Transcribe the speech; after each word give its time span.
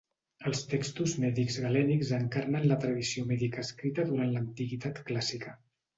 Els 0.51 0.61
textos 0.69 1.13
mèdics 1.23 1.57
galènics 1.65 2.13
encarnen 2.19 2.65
la 2.71 2.77
tradició 2.85 3.27
mèdica 3.33 3.67
escrita 3.67 4.07
durant 4.11 4.37
l'antiguitat 4.39 5.03
clàssica. 5.13 5.55